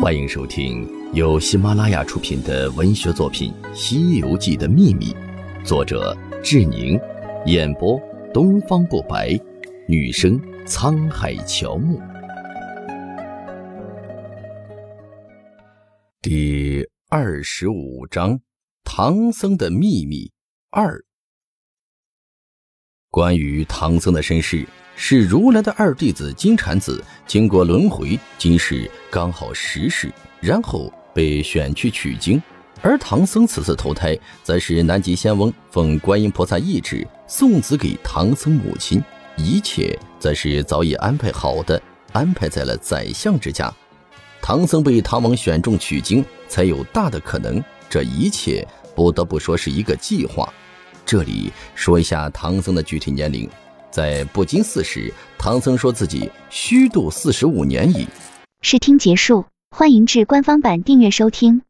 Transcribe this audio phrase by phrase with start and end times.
[0.00, 5.12] 欢迎收听由喜马拉雅出品的文学作品《西游记的秘密》，
[5.62, 6.98] 作者志宁，
[7.44, 8.00] 演播
[8.32, 9.38] 东方不白，
[9.86, 12.00] 女生沧海乔木。
[16.22, 18.40] 第二十五章：
[18.82, 20.32] 唐僧的秘密
[20.70, 20.98] 二。
[23.10, 24.66] 关于唐僧的身世。
[25.02, 32.40] 是如来的二弟子金蝉子，经过轮回，今世刚好十世，然后被选去取经。
[32.82, 39.02] 而唐僧此次投胎，则是南极仙翁奉观音菩萨意志送子给唐僧母亲，
[39.38, 41.80] 一切则是早已安排好的，
[42.12, 43.72] 安排在了宰相之家。
[44.42, 47.60] 唐僧被唐王选中取经，才有大的可能。
[47.88, 50.52] 这一切不得不说是一个计划。
[51.06, 53.48] 这里说一下唐僧的具体年龄。
[53.90, 58.06] 在不金寺时，唐僧说自己虚度四十五年矣。
[58.62, 61.62] 试听结束，欢迎至官方版订阅收听。